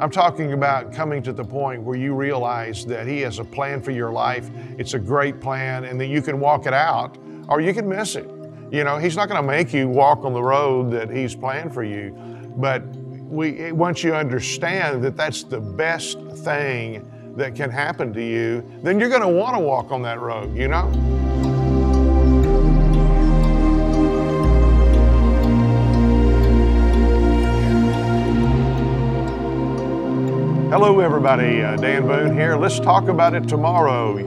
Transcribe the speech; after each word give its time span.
I'm 0.00 0.10
talking 0.10 0.52
about 0.52 0.92
coming 0.92 1.24
to 1.24 1.32
the 1.32 1.44
point 1.44 1.82
where 1.82 1.96
you 1.96 2.14
realize 2.14 2.86
that 2.86 3.08
He 3.08 3.20
has 3.22 3.40
a 3.40 3.44
plan 3.44 3.82
for 3.82 3.90
your 3.90 4.12
life. 4.12 4.48
It's 4.78 4.94
a 4.94 4.98
great 4.98 5.40
plan, 5.40 5.84
and 5.84 6.00
that 6.00 6.06
you 6.06 6.22
can 6.22 6.38
walk 6.38 6.66
it 6.66 6.72
out 6.72 7.18
or 7.48 7.60
you 7.60 7.74
can 7.74 7.88
miss 7.88 8.14
it. 8.14 8.30
You 8.70 8.84
know, 8.84 8.98
He's 8.98 9.16
not 9.16 9.28
going 9.28 9.42
to 9.42 9.46
make 9.46 9.72
you 9.72 9.88
walk 9.88 10.24
on 10.24 10.32
the 10.32 10.42
road 10.42 10.92
that 10.92 11.10
He's 11.10 11.34
planned 11.34 11.74
for 11.74 11.82
you, 11.82 12.12
but 12.56 12.84
we, 12.86 13.72
once 13.72 14.04
you 14.04 14.14
understand 14.14 15.02
that 15.02 15.16
that's 15.16 15.42
the 15.42 15.60
best 15.60 16.20
thing 16.44 17.34
that 17.36 17.56
can 17.56 17.70
happen 17.70 18.12
to 18.14 18.24
you, 18.24 18.64
then 18.82 19.00
you're 19.00 19.08
going 19.10 19.22
to 19.22 19.28
want 19.28 19.56
to 19.56 19.60
walk 19.60 19.90
on 19.90 20.02
that 20.02 20.20
road, 20.20 20.56
you 20.56 20.68
know? 20.68 21.27
Hello, 30.70 31.00
everybody. 31.00 31.62
Uh, 31.62 31.78
Dan 31.78 32.06
Boone 32.06 32.34
here. 32.34 32.54
Let's 32.54 32.78
talk 32.78 33.08
about 33.08 33.32
it 33.32 33.48
tomorrow. 33.48 34.22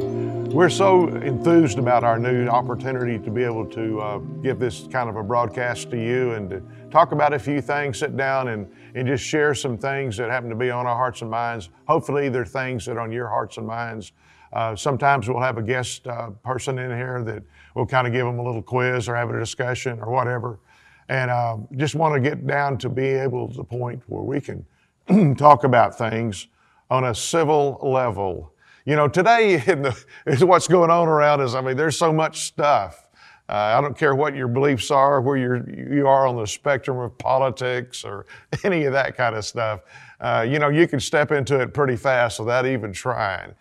We're 0.50 0.72
so 0.72 1.08
enthused 1.08 1.77
about 1.77 2.04
our 2.04 2.17
new 2.17 2.48
opportunity 2.48 3.20
to 3.20 3.30
be 3.30 3.44
able 3.44 3.67
to 3.67 4.02
uh, 4.02 4.17
give 4.41 4.58
this 4.58 4.88
kind 4.91 5.08
of 5.08 5.17
a 5.17 5.23
broadcast 5.23 5.91
to 5.91 6.04
you 6.04 6.31
and 6.31 6.50
to 6.50 6.64
talk 6.90 7.12
about 7.12 7.36
a 7.36 7.38
few 7.38 7.62
things, 7.62 8.00
sit 8.00 8.17
down 8.17 8.48
and, 8.48 8.67
and 8.95 9.08
just 9.08 9.23
share 9.23 9.54
some 9.54 9.77
things 9.77 10.17
that 10.17 10.31
happen 10.31 10.50
to 10.50 10.55
be 10.55 10.72
on 10.72 10.88
our 10.88 10.95
hearts 10.95 11.22
and 11.22 11.30
minds. 11.30 11.70
Hopefully, 11.88 12.27
they're 12.27 12.44
things 12.44 12.88
that 12.88 12.98
are 12.98 13.02
on 13.02 13.12
your 13.12 13.28
hearts 13.28 13.58
and 13.58 13.67
minds. 13.67 14.12
Uh, 14.52 14.76
sometimes 14.76 15.30
we'll 15.30 15.44
have 15.44 15.59
a 15.59 15.64
guest 15.64 16.08
uh, 16.08 16.31
person 16.44 16.80
in 16.80 16.89
here 16.89 17.22
that 17.23 17.44
will 17.76 17.86
kind 17.86 18.08
of 18.08 18.14
give 18.14 18.26
them 18.26 18.39
a 18.39 18.44
little 18.44 18.64
quiz 18.64 19.08
or 19.08 19.16
have 19.16 19.30
a 19.30 19.38
discussion 19.38 20.00
or 20.00 20.12
whatever. 20.12 20.59
And 21.08 21.30
uh, 21.30 21.58
just 21.76 21.94
want 21.94 22.16
to 22.16 22.20
get 22.20 22.48
down 22.48 22.80
to 22.80 22.89
be 22.89 23.05
able 23.05 23.48
to 23.48 23.58
the 23.58 23.64
point 23.64 24.02
where 24.08 24.23
we 24.23 24.42
can 24.42 24.66
talk 25.38 25.64
about 25.64 25.98
things 25.98 26.48
on 26.90 27.05
a 27.05 27.16
civil 27.16 27.80
level. 27.82 28.54
You 28.86 28.96
know, 28.96 29.08
today 29.08 29.64
in 29.67 29.81
the, 29.84 30.45
what's 30.45 30.67
going 30.67 30.89
on 30.89 31.08
around 31.08 31.42
us, 31.42 31.53
I 31.53 31.62
mean, 31.62 31.78
there's 31.78 31.98
so 31.98 32.12
much 32.12 32.42
stuff. 32.42 33.08
Uh, 33.50 33.75
I 33.78 33.81
don't 33.81 33.98
care 33.98 34.16
what 34.16 34.36
your 34.36 34.48
beliefs 34.48 34.92
are, 34.92 35.20
where 35.20 35.36
you're, 35.36 35.70
you 35.70 36.08
are 36.08 36.25
on 36.25 36.38
the 36.38 36.48
spectrum 36.48 37.00
of 37.00 37.17
politics 37.17 38.06
or 38.06 38.25
any 38.64 38.86
of 38.86 38.94
that 38.94 39.17
kind 39.17 39.36
of 39.36 39.44
stuff. 39.44 39.81
Uh, 40.20 40.45
you 40.48 40.59
know, 40.59 40.70
you 40.70 40.88
can 40.88 41.00
step 41.00 41.31
into 41.31 41.59
it 41.59 41.73
pretty 41.73 41.97
fast 41.97 42.40
without 42.40 42.66
even 42.66 42.94
trying. 42.94 43.53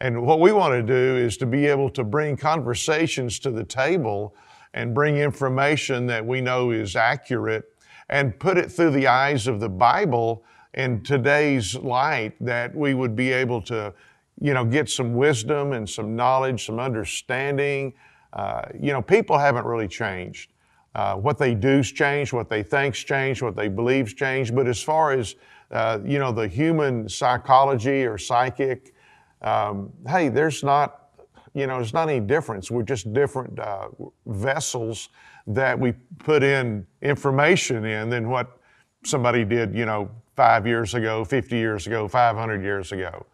And 0.00 0.22
what 0.22 0.40
we 0.40 0.52
want 0.52 0.74
to 0.74 0.82
do 0.82 1.16
is 1.16 1.36
to 1.38 1.46
be 1.46 1.66
able 1.66 1.90
to 1.90 2.04
bring 2.04 2.36
conversations 2.36 3.38
to 3.40 3.50
the 3.50 3.64
table 3.64 4.34
and 4.72 4.94
bring 4.94 5.18
information 5.18 6.06
that 6.06 6.24
we 6.24 6.40
know 6.40 6.70
is 6.70 6.96
accurate 6.96 7.64
and 8.08 8.38
put 8.38 8.58
it 8.58 8.70
through 8.70 8.90
the 8.90 9.06
eyes 9.06 9.46
of 9.46 9.60
the 9.60 9.68
Bible 9.68 10.44
in 10.74 11.02
today's 11.02 11.76
light 11.76 12.34
that 12.40 12.74
we 12.74 12.94
would 12.94 13.14
be 13.14 13.32
able 13.32 13.62
to, 13.62 13.92
you 14.40 14.52
know, 14.52 14.64
get 14.64 14.88
some 14.88 15.14
wisdom 15.14 15.72
and 15.72 15.88
some 15.88 16.16
knowledge, 16.16 16.66
some 16.66 16.80
understanding. 16.80 17.94
Uh, 18.32 18.62
you 18.78 18.92
know, 18.92 19.00
people 19.00 19.38
haven't 19.38 19.64
really 19.64 19.88
changed. 19.88 20.50
Uh, 20.94 21.14
what 21.16 21.38
they 21.38 21.54
do's 21.54 21.90
changed, 21.90 22.32
what 22.32 22.48
they 22.48 22.62
think's 22.62 23.00
changed, 23.00 23.42
what 23.42 23.56
they 23.56 23.68
believe's 23.68 24.14
changed. 24.14 24.54
But 24.54 24.66
as 24.66 24.82
far 24.82 25.12
as, 25.12 25.36
uh, 25.70 25.98
you 26.04 26.18
know, 26.18 26.32
the 26.32 26.46
human 26.46 27.08
psychology 27.08 28.04
or 28.04 28.18
psychic, 28.18 28.94
um, 29.42 29.92
hey, 30.06 30.28
there's 30.28 30.62
not, 30.62 31.08
you 31.52 31.66
know, 31.66 31.76
there's 31.76 31.92
not 31.92 32.08
any 32.08 32.20
difference. 32.20 32.70
We're 32.70 32.82
just 32.82 33.12
different 33.12 33.58
uh, 33.58 33.88
vessels 34.26 35.08
that 35.46 35.78
we 35.78 35.92
put 36.18 36.42
in 36.42 36.86
information 37.02 37.84
in 37.84 38.08
than 38.08 38.28
what 38.28 38.58
somebody 39.04 39.44
did, 39.44 39.74
you 39.74 39.84
know, 39.84 40.10
five 40.36 40.66
years 40.66 40.94
ago, 40.94 41.24
50 41.24 41.56
years 41.56 41.86
ago, 41.86 42.08
500 42.08 42.62
years 42.62 42.92
ago. 42.92 43.26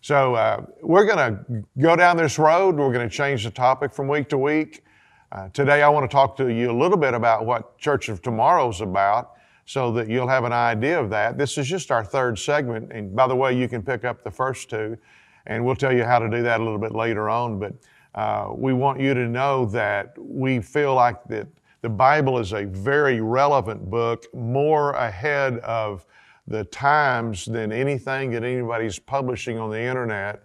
So 0.00 0.34
uh, 0.34 0.66
we're 0.82 1.06
going 1.06 1.18
to 1.18 1.64
go 1.78 1.96
down 1.96 2.16
this 2.16 2.38
road. 2.38 2.76
We're 2.76 2.92
going 2.92 3.08
to 3.08 3.14
change 3.14 3.44
the 3.44 3.50
topic 3.50 3.92
from 3.92 4.08
week 4.08 4.28
to 4.30 4.38
week. 4.38 4.84
Uh, 5.32 5.48
today, 5.48 5.82
I 5.82 5.88
want 5.88 6.08
to 6.08 6.14
talk 6.14 6.36
to 6.36 6.48
you 6.48 6.70
a 6.70 6.76
little 6.76 6.98
bit 6.98 7.14
about 7.14 7.46
what 7.46 7.78
Church 7.78 8.08
of 8.08 8.20
Tomorrow 8.20 8.68
is 8.68 8.80
about 8.80 9.32
so 9.64 9.90
that 9.92 10.08
you'll 10.08 10.28
have 10.28 10.44
an 10.44 10.52
idea 10.52 11.00
of 11.00 11.08
that. 11.10 11.38
This 11.38 11.56
is 11.56 11.66
just 11.66 11.90
our 11.90 12.04
third 12.04 12.38
segment. 12.38 12.92
And 12.92 13.16
by 13.16 13.26
the 13.26 13.34
way, 13.34 13.56
you 13.56 13.66
can 13.66 13.82
pick 13.82 14.04
up 14.04 14.22
the 14.22 14.30
first 14.30 14.68
two, 14.68 14.98
and 15.46 15.64
we'll 15.64 15.74
tell 15.74 15.92
you 15.92 16.04
how 16.04 16.18
to 16.18 16.28
do 16.28 16.42
that 16.42 16.60
a 16.60 16.62
little 16.62 16.78
bit 16.78 16.94
later 16.94 17.30
on. 17.30 17.58
But 17.58 17.72
uh, 18.14 18.52
we 18.54 18.72
want 18.72 19.00
you 19.00 19.14
to 19.14 19.26
know 19.26 19.64
that 19.66 20.14
we 20.18 20.60
feel 20.60 20.94
like 20.94 21.24
that 21.24 21.48
the 21.80 21.88
Bible 21.88 22.38
is 22.38 22.52
a 22.52 22.64
very 22.64 23.20
relevant 23.20 23.90
book, 23.90 24.26
more 24.34 24.92
ahead 24.92 25.58
of 25.60 26.06
the 26.46 26.64
times 26.64 27.46
than 27.46 27.72
anything 27.72 28.30
that 28.32 28.44
anybody's 28.44 28.98
publishing 28.98 29.58
on 29.58 29.70
the 29.70 29.80
internet. 29.80 30.42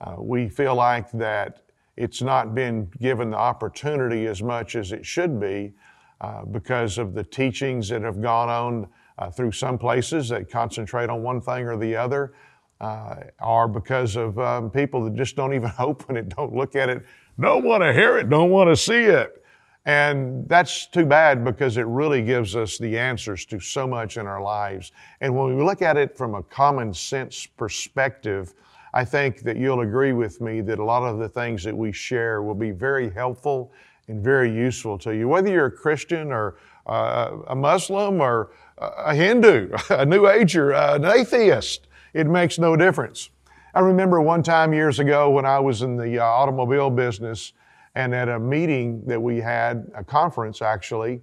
Uh, 0.00 0.16
we 0.18 0.48
feel 0.48 0.74
like 0.74 1.10
that 1.12 1.62
it's 1.96 2.22
not 2.22 2.54
been 2.54 2.88
given 3.00 3.30
the 3.30 3.36
opportunity 3.36 4.26
as 4.26 4.42
much 4.42 4.76
as 4.76 4.92
it 4.92 5.04
should 5.04 5.40
be 5.40 5.72
uh, 6.20 6.44
because 6.44 6.98
of 6.98 7.14
the 7.14 7.24
teachings 7.24 7.88
that 7.88 8.02
have 8.02 8.20
gone 8.20 8.48
on 8.48 8.88
uh, 9.18 9.30
through 9.30 9.50
some 9.50 9.76
places 9.76 10.28
that 10.28 10.48
concentrate 10.50 11.10
on 11.10 11.22
one 11.22 11.40
thing 11.40 11.66
or 11.66 11.76
the 11.76 11.96
other, 11.96 12.34
uh, 12.80 13.16
or 13.42 13.66
because 13.66 14.14
of 14.14 14.38
um, 14.38 14.70
people 14.70 15.02
that 15.02 15.14
just 15.16 15.34
don't 15.34 15.54
even 15.54 15.72
open 15.78 16.16
it, 16.16 16.28
don't 16.28 16.54
look 16.54 16.76
at 16.76 16.88
it, 16.88 17.04
don't 17.40 17.64
want 17.64 17.82
to 17.82 17.92
hear 17.92 18.16
it, 18.18 18.28
don't 18.28 18.50
want 18.50 18.68
to 18.68 18.76
see 18.76 19.02
it. 19.04 19.44
And 19.88 20.46
that's 20.50 20.86
too 20.86 21.06
bad 21.06 21.42
because 21.42 21.78
it 21.78 21.86
really 21.86 22.20
gives 22.20 22.54
us 22.54 22.76
the 22.76 22.98
answers 22.98 23.46
to 23.46 23.58
so 23.58 23.86
much 23.86 24.18
in 24.18 24.26
our 24.26 24.42
lives. 24.42 24.92
And 25.22 25.34
when 25.34 25.56
we 25.56 25.64
look 25.64 25.80
at 25.80 25.96
it 25.96 26.14
from 26.14 26.34
a 26.34 26.42
common 26.42 26.92
sense 26.92 27.46
perspective, 27.46 28.52
I 28.92 29.06
think 29.06 29.40
that 29.44 29.56
you'll 29.56 29.80
agree 29.80 30.12
with 30.12 30.42
me 30.42 30.60
that 30.60 30.78
a 30.78 30.84
lot 30.84 31.04
of 31.04 31.18
the 31.18 31.28
things 31.30 31.64
that 31.64 31.74
we 31.74 31.90
share 31.90 32.42
will 32.42 32.54
be 32.54 32.70
very 32.70 33.08
helpful 33.08 33.72
and 34.08 34.22
very 34.22 34.52
useful 34.54 34.98
to 34.98 35.16
you. 35.16 35.26
Whether 35.26 35.50
you're 35.50 35.66
a 35.66 35.72
Christian 35.72 36.32
or 36.32 36.58
uh, 36.86 37.38
a 37.46 37.56
Muslim 37.56 38.20
or 38.20 38.50
a 38.76 39.14
Hindu, 39.14 39.70
a 39.88 40.04
New 40.04 40.28
Ager, 40.28 40.72
an 40.72 41.06
atheist, 41.06 41.88
it 42.12 42.26
makes 42.26 42.58
no 42.58 42.76
difference. 42.76 43.30
I 43.74 43.80
remember 43.80 44.20
one 44.20 44.42
time 44.42 44.74
years 44.74 44.98
ago 44.98 45.30
when 45.30 45.46
I 45.46 45.58
was 45.60 45.80
in 45.80 45.96
the 45.96 46.18
uh, 46.18 46.26
automobile 46.26 46.90
business, 46.90 47.54
and 47.98 48.14
at 48.14 48.28
a 48.28 48.38
meeting 48.38 49.02
that 49.06 49.20
we 49.20 49.40
had, 49.40 49.90
a 49.92 50.04
conference 50.04 50.62
actually, 50.62 51.20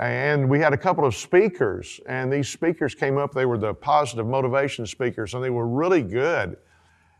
and 0.00 0.50
we 0.50 0.58
had 0.58 0.72
a 0.72 0.76
couple 0.76 1.06
of 1.06 1.14
speakers, 1.14 2.00
and 2.08 2.30
these 2.32 2.48
speakers 2.48 2.92
came 2.92 3.18
up. 3.18 3.32
They 3.32 3.46
were 3.46 3.56
the 3.56 3.72
positive 3.72 4.26
motivation 4.26 4.84
speakers, 4.84 5.34
and 5.34 5.44
they 5.44 5.50
were 5.50 5.68
really 5.68 6.02
good. 6.02 6.56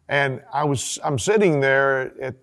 And 0.09 0.43
I 0.53 0.65
was, 0.65 0.99
I'm 1.05 1.17
sitting 1.17 1.61
there 1.61 2.13
at 2.21 2.35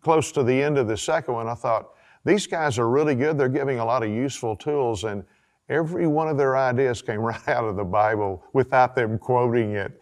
close 0.00 0.30
to 0.32 0.44
the 0.44 0.62
end 0.62 0.78
of 0.78 0.86
the 0.86 0.96
second 0.96 1.34
one. 1.34 1.48
I 1.48 1.54
thought, 1.54 1.88
these 2.24 2.46
guys 2.46 2.78
are 2.78 2.88
really 2.88 3.16
good. 3.16 3.36
They're 3.36 3.48
giving 3.48 3.80
a 3.80 3.84
lot 3.84 4.04
of 4.04 4.08
useful 4.08 4.54
tools, 4.54 5.02
and 5.02 5.24
every 5.68 6.06
one 6.06 6.28
of 6.28 6.38
their 6.38 6.56
ideas 6.56 7.02
came 7.02 7.20
right 7.32 7.48
out 7.48 7.64
of 7.64 7.74
the 7.74 7.84
Bible 7.84 8.44
without 8.52 8.94
them 8.94 9.18
quoting 9.18 9.72
it. 9.72 10.00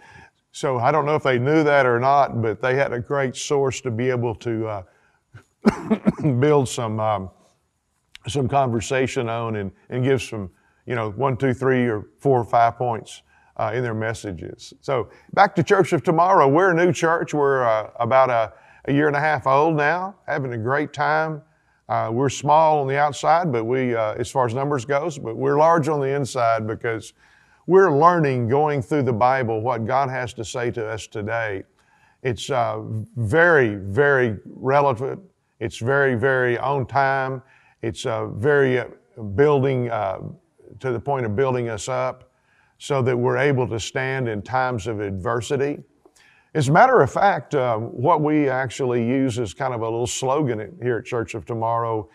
So 0.52 0.76
I 0.76 0.92
don't 0.92 1.06
know 1.06 1.14
if 1.14 1.22
they 1.22 1.38
knew 1.38 1.64
that 1.64 1.86
or 1.86 1.98
not, 1.98 2.42
but 2.42 2.60
they 2.60 2.74
had 2.74 2.92
a 2.92 3.00
great 3.00 3.34
source 3.34 3.80
to 3.80 3.90
be 3.90 4.10
able 4.10 4.34
to 4.36 4.66
uh, 4.66 4.82
build 6.41 6.69
some 6.69 7.00
um, 7.00 7.31
some 8.28 8.49
conversation 8.49 9.28
on 9.28 9.56
and, 9.56 9.71
and 9.91 10.04
give 10.04 10.22
some 10.22 10.50
you 10.87 10.94
know 10.94 11.10
one 11.12 11.37
two 11.37 11.54
three 11.54 11.87
or 11.87 12.06
four 12.19 12.41
or 12.41 12.44
five 12.44 12.77
points 12.77 13.22
uh, 13.56 13.72
in 13.75 13.82
their 13.82 13.94
messages. 13.94 14.72
So 14.81 15.09
back 15.32 15.54
to 15.56 15.62
church 15.62 15.93
of 15.93 16.03
tomorrow. 16.03 16.49
We're 16.49 16.72
a 16.72 16.75
new 16.75 16.93
church. 16.93 17.32
We're 17.34 17.65
uh, 17.65 17.91
about 17.99 18.31
a, 18.31 18.53
a, 18.87 18.93
year 18.93 19.06
and 19.06 19.16
a 19.16 19.21
half 19.21 19.47
old 19.47 19.77
now 19.77 20.16
having 20.27 20.53
a 20.53 20.59
great 20.59 20.93
time. 20.93 21.43
Uh, 21.88 22.10
we're 22.12 22.28
small 22.28 22.81
on 22.81 22.88
the 22.88 22.98
outside 22.98 23.53
but 23.53 23.65
we 23.65 23.94
uh, 23.94 24.15
as 24.15 24.28
far 24.28 24.44
as 24.44 24.53
numbers 24.53 24.84
goes 24.84 25.21
but 25.21 25.37
we're 25.37 25.56
large 25.56 25.87
on 25.87 26.00
the 26.00 26.09
inside 26.09 26.66
because 26.66 27.12
we're 27.69 27.97
learning 27.97 28.48
going 28.48 28.83
through 28.83 29.04
the 29.04 29.12
bible 29.12 29.60
what 29.60 29.87
god 29.87 30.10
has 30.10 30.34
to 30.34 30.45
say 30.45 30.69
to 30.69 30.84
us 30.84 31.07
today. 31.07 31.62
It's 32.24 32.51
uh, 32.51 32.83
very 33.15 33.77
very 33.77 34.36
relevant 34.47 35.22
it's 35.60 35.78
very, 35.78 36.14
very 36.14 36.58
on 36.58 36.86
time. 36.86 37.42
It's 37.82 38.06
uh, 38.06 38.26
very 38.26 38.78
uh, 38.78 38.86
building 39.34 39.91
uh, 39.91 40.20
to 40.80 40.92
the 40.92 41.00
point 41.00 41.26
of 41.26 41.34
building 41.36 41.68
us 41.68 41.88
up 41.88 42.30
so 42.78 43.00
that 43.03 43.16
we're 43.16 43.38
able 43.38 43.66
to 43.68 43.80
stand 43.80 44.28
in 44.28 44.42
times 44.42 44.86
of 44.86 45.00
adversity. 45.00 45.82
As 46.54 46.68
a 46.68 46.72
matter 46.72 47.00
of 47.00 47.10
fact, 47.10 47.54
uh, 47.54 47.76
what 47.76 48.22
we 48.22 48.48
actually 48.48 49.06
use 49.06 49.38
as 49.38 49.54
kind 49.54 49.74
of 49.74 49.80
a 49.80 49.84
little 49.84 50.06
slogan 50.06 50.78
here 50.82 50.98
at 50.98 51.04
Church 51.04 51.34
of 51.34 51.44
Tomorrow 51.44 52.09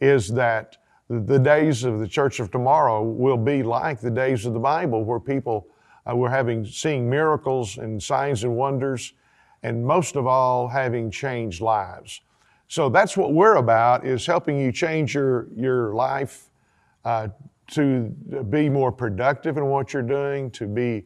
is 0.00 0.28
that 0.28 0.76
the 1.08 1.38
days 1.38 1.84
of 1.84 1.98
the 1.98 2.08
Church 2.08 2.40
of 2.40 2.50
Tomorrow 2.50 3.02
will 3.02 3.36
be 3.36 3.62
like 3.62 4.00
the 4.00 4.10
days 4.10 4.44
of 4.44 4.52
the 4.52 4.58
Bible, 4.58 5.04
where 5.04 5.20
people 5.20 5.68
uh, 6.10 6.14
were 6.14 6.28
having 6.28 6.64
seeing 6.64 7.08
miracles 7.08 7.78
and 7.78 8.02
signs 8.02 8.44
and 8.44 8.56
wonders, 8.56 9.12
and 9.62 9.84
most 9.84 10.16
of 10.16 10.26
all, 10.26 10.68
having 10.68 11.10
changed 11.10 11.60
lives. 11.60 12.20
So 12.68 12.88
that's 12.88 13.16
what 13.16 13.32
we're 13.32 13.56
about 13.56 14.06
is 14.06 14.26
helping 14.26 14.58
you 14.58 14.72
change 14.72 15.14
your, 15.14 15.48
your 15.56 15.94
life 15.94 16.50
uh, 17.04 17.28
to 17.68 18.08
be 18.50 18.68
more 18.68 18.92
productive 18.92 19.56
in 19.56 19.66
what 19.66 19.92
you're 19.92 20.02
doing, 20.02 20.50
to 20.52 20.66
be 20.66 21.04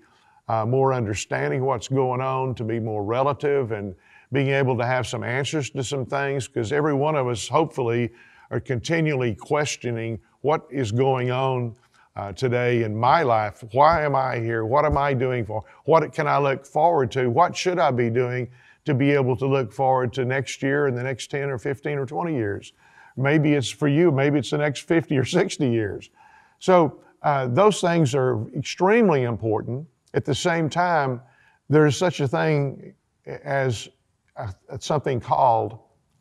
uh, 0.48 0.66
more 0.66 0.92
understanding 0.92 1.64
what's 1.64 1.88
going 1.88 2.20
on, 2.20 2.54
to 2.54 2.64
be 2.64 2.80
more 2.80 3.04
relative, 3.04 3.72
and 3.72 3.94
being 4.32 4.48
able 4.48 4.76
to 4.76 4.86
have 4.86 5.06
some 5.06 5.22
answers 5.22 5.70
to 5.70 5.84
some 5.84 6.06
things, 6.06 6.48
because 6.48 6.72
every 6.72 6.94
one 6.94 7.14
of 7.14 7.28
us, 7.28 7.48
hopefully, 7.48 8.10
are 8.50 8.60
continually 8.60 9.34
questioning 9.34 10.18
what 10.40 10.66
is 10.70 10.92
going 10.92 11.30
on 11.30 11.74
uh, 12.16 12.32
today 12.32 12.82
in 12.82 12.96
my 12.96 13.22
life. 13.22 13.62
Why 13.72 14.04
am 14.04 14.14
I 14.14 14.38
here? 14.38 14.64
What 14.64 14.84
am 14.84 14.98
I 14.98 15.14
doing 15.14 15.44
for? 15.44 15.64
What 15.84 16.12
can 16.12 16.26
I 16.26 16.38
look 16.38 16.66
forward 16.66 17.10
to? 17.12 17.28
What 17.28 17.56
should 17.56 17.78
I 17.78 17.90
be 17.90 18.10
doing 18.10 18.50
to 18.84 18.94
be 18.94 19.10
able 19.10 19.36
to 19.36 19.46
look 19.46 19.72
forward 19.72 20.12
to 20.14 20.24
next 20.24 20.62
year 20.62 20.86
and 20.86 20.96
the 20.96 21.02
next 21.02 21.30
10 21.30 21.50
or 21.50 21.58
15 21.58 21.98
or 21.98 22.06
20 22.06 22.34
years? 22.34 22.72
Maybe 23.16 23.54
it's 23.54 23.70
for 23.70 23.88
you, 23.88 24.10
maybe 24.10 24.38
it's 24.38 24.50
the 24.50 24.58
next 24.58 24.80
50 24.80 25.16
or 25.18 25.24
60 25.24 25.68
years. 25.68 26.10
So, 26.58 27.00
uh, 27.22 27.48
those 27.48 27.80
things 27.80 28.14
are 28.14 28.48
extremely 28.56 29.24
important. 29.24 29.86
At 30.14 30.24
the 30.24 30.34
same 30.34 30.70
time, 30.70 31.20
there 31.68 31.86
is 31.86 31.96
such 31.96 32.20
a 32.20 32.28
thing 32.28 32.94
as 33.26 33.88
a, 34.36 34.54
something 34.78 35.20
called 35.20 35.78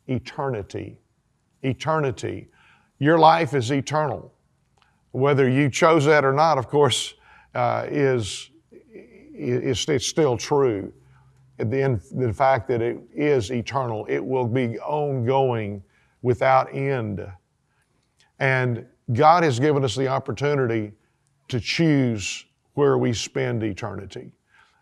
eternity. 0.07 0.99
Eternity. 1.63 2.49
Your 2.99 3.17
life 3.17 3.53
is 3.53 3.71
eternal. 3.71 4.33
Whether 5.11 5.49
you 5.49 5.69
chose 5.69 6.05
that 6.05 6.25
or 6.25 6.33
not, 6.33 6.57
of 6.57 6.67
course, 6.67 7.13
uh, 7.55 7.85
is, 7.89 8.51
is 9.33 9.87
it's 9.87 10.05
still 10.05 10.37
true. 10.37 10.93
The, 11.59 12.01
the 12.15 12.33
fact 12.33 12.67
that 12.69 12.81
it 12.81 12.97
is 13.13 13.51
eternal, 13.51 14.05
it 14.09 14.23
will 14.23 14.47
be 14.47 14.79
ongoing 14.79 15.83
without 16.21 16.73
end. 16.73 17.25
And 18.39 18.85
God 19.13 19.43
has 19.43 19.59
given 19.59 19.83
us 19.83 19.95
the 19.95 20.07
opportunity 20.07 20.93
to 21.49 21.59
choose 21.59 22.45
where 22.73 22.97
we 22.97 23.11
spend 23.11 23.63
eternity. 23.63 24.31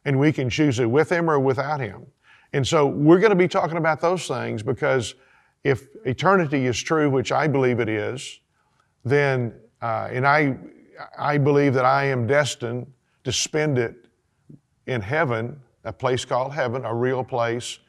And 0.05 0.19
we 0.19 0.31
can 0.31 0.49
choose 0.49 0.79
it 0.79 0.85
with 0.85 1.11
Him 1.11 1.29
or 1.29 1.39
without 1.39 1.79
Him. 1.79 2.05
And 2.53 2.65
so 2.65 2.85
we're 2.85 3.19
going 3.19 3.31
to 3.31 3.35
be 3.35 3.47
talking 3.47 3.77
about 3.77 3.99
those 3.99 4.27
things 4.27 4.63
because 4.63 5.15
if 5.63 5.87
eternity 6.05 6.65
is 6.67 6.81
true, 6.81 7.09
which 7.09 7.31
I 7.31 7.47
believe 7.47 7.79
it 7.79 7.89
is, 7.89 8.39
then, 9.03 9.53
uh, 9.81 10.09
and 10.11 10.25
I, 10.25 10.57
I 11.17 11.37
believe 11.37 11.73
that 11.73 11.85
I 11.85 12.05
am 12.05 12.27
destined 12.27 12.87
to 13.23 13.31
spend 13.31 13.77
it 13.77 14.07
in 14.85 15.01
heaven, 15.01 15.59
a 15.87 15.93
place 15.93 16.25
called 16.25 16.53
heaven, 16.53 16.85
a 16.85 16.93
real 16.93 17.23
place 17.23 17.79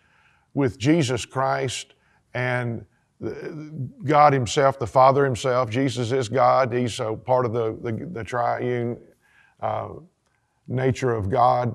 with 0.55 0.79
Jesus 0.79 1.25
Christ 1.25 1.95
and 2.35 2.85
God 4.05 4.33
Himself, 4.33 4.79
the 4.79 4.87
Father 4.87 5.25
Himself. 5.25 5.71
Jesus 5.71 6.13
is 6.13 6.29
God. 6.29 6.73
He's 6.73 7.01
a 7.01 7.15
part 7.15 7.45
of 7.45 7.53
the, 7.53 7.77
the, 7.83 8.07
the 8.13 8.25
triune 8.25 8.97
uh, 9.61 9.89
nature 10.69 11.15
of 11.15 11.29
God. 11.29 11.75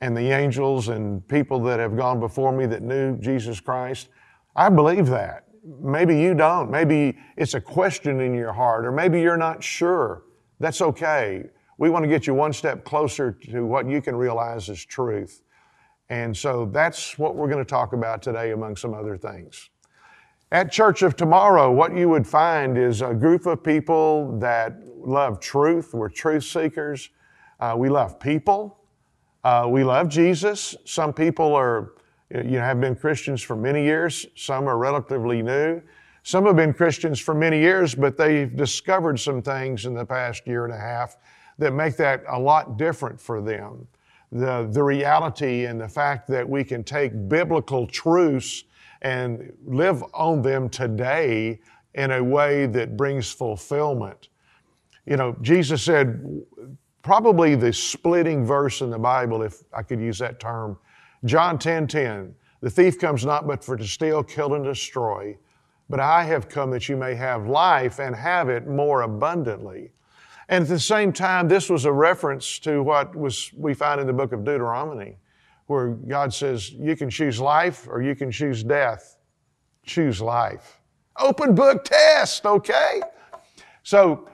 And 0.00 0.16
the 0.16 0.30
angels 0.30 0.88
and 0.88 1.26
people 1.26 1.58
that 1.64 1.80
have 1.80 1.96
gone 1.96 2.20
before 2.20 2.52
me 2.52 2.66
that 2.66 2.82
knew 2.82 3.18
Jesus 3.18 3.58
Christ. 3.58 4.08
I 4.54 4.68
believe 4.68 5.06
that. 5.08 5.44
Maybe 5.80 6.16
you 6.16 6.34
don't. 6.34 6.70
Maybe 6.70 7.18
it's 7.36 7.54
a 7.54 7.60
question 7.60 8.20
in 8.20 8.32
your 8.32 8.52
heart, 8.52 8.86
or 8.86 8.92
maybe 8.92 9.20
you're 9.20 9.36
not 9.36 9.62
sure. 9.62 10.22
That's 10.60 10.80
okay. 10.80 11.46
We 11.78 11.90
want 11.90 12.02
to 12.02 12.08
get 12.08 12.26
you 12.26 12.34
one 12.34 12.52
step 12.52 12.84
closer 12.84 13.32
to 13.50 13.64
what 13.64 13.88
you 13.88 14.02
can 14.02 14.16
realize 14.16 14.68
is 14.68 14.84
truth. 14.84 15.42
And 16.10 16.36
so 16.36 16.66
that's 16.66 17.16
what 17.18 17.36
we're 17.36 17.48
going 17.48 17.64
to 17.64 17.68
talk 17.68 17.92
about 17.92 18.20
today, 18.20 18.50
among 18.50 18.76
some 18.76 18.94
other 18.94 19.16
things. 19.16 19.70
At 20.50 20.72
Church 20.72 21.02
of 21.02 21.14
Tomorrow, 21.14 21.70
what 21.70 21.94
you 21.96 22.08
would 22.08 22.26
find 22.26 22.76
is 22.76 23.00
a 23.00 23.14
group 23.14 23.46
of 23.46 23.62
people 23.62 24.38
that 24.40 24.80
love 24.96 25.38
truth. 25.38 25.94
We're 25.94 26.08
truth 26.08 26.44
seekers. 26.44 27.10
Uh, 27.60 27.74
we 27.76 27.88
love 27.88 28.18
people. 28.18 28.80
Uh, 29.44 29.68
we 29.70 29.84
love 29.84 30.08
Jesus. 30.08 30.74
Some 30.84 31.12
people 31.12 31.54
are, 31.54 31.92
you 32.30 32.42
know, 32.42 32.60
have 32.60 32.80
been 32.80 32.96
Christians 32.96 33.40
for 33.40 33.54
many 33.54 33.84
years. 33.84 34.26
Some 34.34 34.66
are 34.68 34.78
relatively 34.78 35.42
new. 35.42 35.80
Some 36.24 36.46
have 36.46 36.56
been 36.56 36.72
Christians 36.72 37.20
for 37.20 37.34
many 37.34 37.60
years, 37.60 37.94
but 37.94 38.16
they've 38.16 38.54
discovered 38.54 39.20
some 39.20 39.42
things 39.42 39.86
in 39.86 39.94
the 39.94 40.04
past 40.04 40.46
year 40.46 40.64
and 40.64 40.74
a 40.74 40.78
half 40.78 41.16
that 41.58 41.72
make 41.72 41.96
that 41.96 42.22
a 42.28 42.38
lot 42.38 42.78
different 42.78 43.20
for 43.20 43.40
them. 43.40 43.86
The, 44.30 44.68
the 44.70 44.82
reality 44.82 45.64
and 45.64 45.80
the 45.80 45.88
fact 45.88 46.28
that 46.28 46.48
we 46.48 46.62
can 46.62 46.84
take 46.84 47.28
biblical 47.28 47.86
truths 47.86 48.64
and 49.02 49.52
live 49.64 50.04
on 50.12 50.42
them 50.42 50.68
today 50.68 51.60
in 51.94 52.12
a 52.12 52.22
way 52.22 52.66
that 52.66 52.96
brings 52.96 53.32
fulfillment. 53.32 54.28
You 55.06 55.16
know, 55.16 55.36
Jesus 55.40 55.82
said, 55.82 56.42
probably 57.02 57.54
the 57.54 57.72
splitting 57.72 58.44
verse 58.44 58.82
in 58.82 58.90
the 58.90 58.98
Bible, 58.98 59.42
if 59.42 59.62
I 59.72 59.82
could 59.82 60.00
use 60.00 60.18
that 60.18 60.38
term, 60.38 60.78
John 61.24 61.58
10 61.58 61.86
10, 61.86 62.34
the 62.60 62.70
thief 62.70 62.98
comes 62.98 63.24
not 63.24 63.46
but 63.46 63.64
for 63.64 63.76
to 63.76 63.86
steal, 63.86 64.22
kill, 64.22 64.54
and 64.54 64.64
destroy, 64.64 65.36
but 65.88 66.00
I 66.00 66.24
have 66.24 66.48
come 66.48 66.70
that 66.72 66.88
you 66.88 66.96
may 66.96 67.14
have 67.14 67.46
life 67.46 67.98
and 67.98 68.14
have 68.14 68.48
it 68.48 68.66
more 68.66 69.02
abundantly. 69.02 69.90
And 70.48 70.62
at 70.62 70.68
the 70.68 70.80
same 70.80 71.12
time, 71.12 71.48
this 71.48 71.68
was 71.68 71.84
a 71.84 71.92
reference 71.92 72.58
to 72.60 72.82
what 72.82 73.14
was 73.14 73.52
we 73.54 73.74
find 73.74 74.00
in 74.00 74.06
the 74.06 74.12
book 74.12 74.32
of 74.32 74.44
Deuteronomy 74.44 75.16
where 75.66 75.88
God 75.90 76.32
says, 76.32 76.70
you 76.70 76.96
can 76.96 77.10
choose 77.10 77.38
life 77.38 77.86
or 77.88 78.00
you 78.02 78.16
can 78.16 78.30
choose 78.30 78.64
death. 78.64 79.18
Choose 79.84 80.20
life. 80.20 80.80
Open 81.18 81.54
book 81.54 81.84
test, 81.84 82.46
okay? 82.46 83.02
So, 83.82 84.28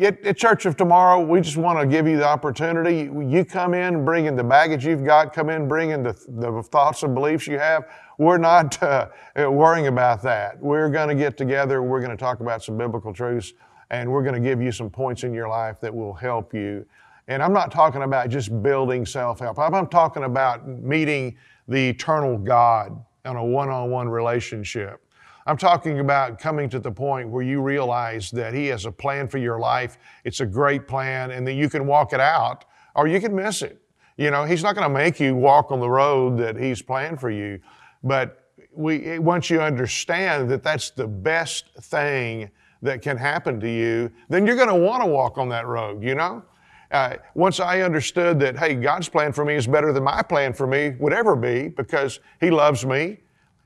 at, 0.00 0.36
Church 0.36 0.66
of 0.66 0.76
Tomorrow, 0.76 1.24
we 1.24 1.40
just 1.40 1.56
want 1.56 1.80
to 1.80 1.86
give 1.86 2.06
you 2.06 2.16
the 2.16 2.26
opportunity. 2.26 3.10
You 3.12 3.44
come 3.44 3.74
in 3.74 4.04
bringing 4.04 4.36
the 4.36 4.44
baggage 4.44 4.86
you've 4.86 5.04
got, 5.04 5.32
come 5.32 5.50
in 5.50 5.66
bringing 5.66 6.02
the, 6.02 6.12
the 6.28 6.62
thoughts 6.62 7.02
and 7.02 7.14
beliefs 7.14 7.46
you 7.46 7.58
have. 7.58 7.84
We're 8.18 8.38
not 8.38 8.80
uh, 8.82 9.08
worrying 9.36 9.88
about 9.88 10.22
that. 10.22 10.60
We're 10.60 10.88
going 10.88 11.08
to 11.08 11.14
get 11.14 11.36
together, 11.36 11.82
we're 11.82 12.00
going 12.00 12.16
to 12.16 12.16
talk 12.16 12.40
about 12.40 12.62
some 12.62 12.76
biblical 12.76 13.12
truths, 13.12 13.52
and 13.90 14.10
we're 14.10 14.22
going 14.22 14.34
to 14.34 14.40
give 14.40 14.60
you 14.60 14.72
some 14.72 14.90
points 14.90 15.24
in 15.24 15.32
your 15.32 15.48
life 15.48 15.80
that 15.80 15.94
will 15.94 16.14
help 16.14 16.54
you 16.54 16.84
and 17.28 17.42
I'm 17.42 17.52
not 17.52 17.70
talking 17.70 18.02
about 18.02 18.30
just 18.30 18.62
building 18.62 19.04
self 19.04 19.38
help, 19.38 19.58
I'm 19.58 19.86
talking 19.88 20.24
about 20.24 20.66
meeting 20.66 21.36
the 21.68 21.90
eternal 21.90 22.38
God 22.38 23.04
in 23.26 23.36
a 23.36 23.44
one 23.44 23.68
on 23.68 23.90
one 23.90 24.08
relationship. 24.08 25.04
I'm 25.46 25.58
talking 25.58 26.00
about 26.00 26.38
coming 26.38 26.68
to 26.70 26.78
the 26.78 26.90
point 26.90 27.28
where 27.28 27.42
you 27.42 27.60
realize 27.60 28.30
that 28.32 28.54
He 28.54 28.66
has 28.66 28.86
a 28.86 28.92
plan 28.92 29.28
for 29.28 29.38
your 29.38 29.58
life. 29.58 29.98
It's 30.24 30.40
a 30.40 30.46
great 30.46 30.88
plan, 30.88 31.30
and 31.30 31.46
that 31.46 31.52
you 31.52 31.68
can 31.68 31.86
walk 31.86 32.14
it 32.14 32.20
out 32.20 32.64
or 32.96 33.06
you 33.06 33.20
can 33.20 33.36
miss 33.36 33.60
it. 33.60 33.80
You 34.16 34.30
know, 34.30 34.44
He's 34.44 34.62
not 34.62 34.74
going 34.74 34.88
to 34.88 34.94
make 34.94 35.20
you 35.20 35.36
walk 35.36 35.70
on 35.70 35.80
the 35.80 35.90
road 35.90 36.38
that 36.38 36.56
He's 36.56 36.80
planned 36.80 37.20
for 37.20 37.30
you. 37.30 37.60
But 38.02 38.52
we, 38.72 39.18
once 39.18 39.50
you 39.50 39.60
understand 39.60 40.50
that 40.50 40.62
that's 40.62 40.90
the 40.90 41.06
best 41.06 41.74
thing 41.82 42.50
that 42.82 43.02
can 43.02 43.16
happen 43.16 43.60
to 43.60 43.68
you, 43.68 44.10
then 44.28 44.46
you're 44.46 44.56
going 44.56 44.68
to 44.68 44.74
want 44.74 45.02
to 45.02 45.08
walk 45.08 45.38
on 45.38 45.48
that 45.48 45.66
road, 45.66 46.02
you 46.02 46.14
know? 46.14 46.42
Uh, 46.90 47.16
once 47.34 47.60
I 47.60 47.82
understood 47.82 48.40
that, 48.40 48.58
hey, 48.58 48.74
God's 48.74 49.08
plan 49.08 49.32
for 49.32 49.44
me 49.44 49.54
is 49.54 49.66
better 49.66 49.92
than 49.92 50.04
my 50.04 50.22
plan 50.22 50.54
for 50.54 50.66
me 50.66 50.90
would 50.98 51.12
ever 51.12 51.36
be 51.36 51.68
because 51.68 52.20
He 52.40 52.50
loves 52.50 52.86
me 52.86 53.18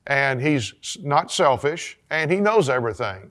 and 0.09 0.41
He's 0.41 0.75
not 1.03 1.31
selfish 1.31 1.99
and 2.11 2.31
He 2.31 2.39
knows 2.39 2.69
everything. 2.69 3.31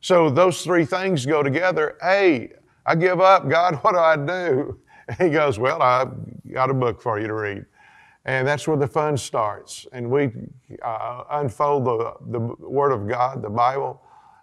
So 0.00 0.30
those 0.30 0.62
three 0.62 0.84
things 0.84 1.26
go 1.26 1.42
together. 1.42 1.96
Hey, 2.00 2.52
I 2.84 2.94
give 2.94 3.20
up. 3.20 3.48
God, 3.48 3.76
what 3.82 3.92
do 3.92 3.98
I 3.98 4.16
do? 4.16 4.78
And 5.08 5.18
he 5.18 5.30
goes, 5.30 5.58
Well, 5.58 5.80
I 5.82 6.06
got 6.52 6.70
a 6.70 6.74
book 6.74 7.00
for 7.00 7.18
you 7.18 7.26
to 7.26 7.34
read. 7.34 7.64
And 8.24 8.46
that's 8.46 8.68
where 8.68 8.76
the 8.76 8.86
fun 8.86 9.16
starts. 9.16 9.86
And 9.92 10.08
we 10.08 10.30
uh, 10.82 11.24
unfold 11.30 11.84
the, 11.84 12.14
the 12.30 12.38
Word 12.38 12.92
of 12.92 13.08
God, 13.08 13.42
the 13.42 13.50
Bible, 13.50 14.01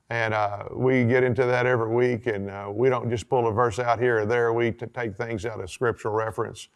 and 0.10 0.34
uh, 0.34 0.66
we 0.72 1.06
get 1.06 1.24
into 1.24 1.46
that 1.46 1.66
every 1.66 1.94
week, 1.94 2.26
and 2.26 2.50
uh, 2.50 2.70
we 2.72 2.90
don't 2.90 3.10
just 3.10 3.30
pull 3.30 3.48
a 3.48 3.52
verse 3.52 3.78
out 3.78 4.00
here 4.00 4.22
or 4.22 4.26
there. 4.26 4.54
We 4.54 4.72
t- 4.72 4.88
take 4.88 5.16
things 5.16 5.46
out 5.46 5.60
of 5.60 5.70
scriptural 5.70 6.16
reference 6.16 6.68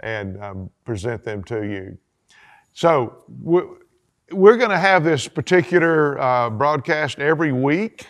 and 0.00 0.40
um, 0.42 0.70
present 0.84 1.24
them 1.24 1.42
to 1.44 1.62
you. 1.62 1.98
So 2.72 3.24
we're 4.30 4.56
going 4.56 4.70
to 4.70 4.78
have 4.78 5.02
this 5.02 5.26
particular 5.26 6.20
uh, 6.20 6.50
broadcast 6.50 7.18
every 7.18 7.50
week, 7.50 8.06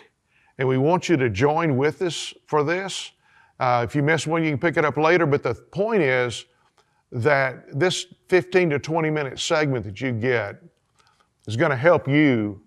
and 0.59 0.67
we 0.67 0.77
want 0.77 1.09
you 1.09 1.17
to 1.17 1.29
join 1.29 1.75
with 1.75 2.03
us 2.03 2.33
for 2.45 2.63
this. 2.63 3.11
Uh, 3.59 3.85
if 3.87 3.95
you 3.95 4.03
miss 4.03 4.27
one, 4.27 4.43
you 4.43 4.51
can 4.51 4.59
pick 4.59 4.77
it 4.77 4.85
up 4.85 4.97
later. 4.97 5.25
But 5.25 5.41
the 5.41 5.55
point 5.55 6.03
is 6.03 6.45
that 7.11 7.77
this 7.77 8.05
15 8.27 8.69
to 8.69 8.79
20 8.79 9.09
minute 9.09 9.39
segment 9.39 9.83
that 9.85 9.99
you 9.99 10.11
get 10.11 10.61
is 11.47 11.57
going 11.57 11.71
to 11.71 11.77
help 11.77 12.07
you 12.07 12.61